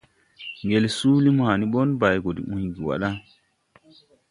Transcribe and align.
Ŋgel 0.65 0.85
suuli 0.97 1.29
maa 1.37 1.55
ɓɔn 1.71 1.89
bay 1.99 2.17
go 2.23 2.29
de 2.35 2.41
uygi 2.53 2.81
wà 2.87 2.95
ɗa. 3.01 3.09